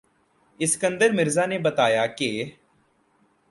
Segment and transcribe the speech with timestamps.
[0.59, 2.31] اسکندر مرزا نے بتایا کہ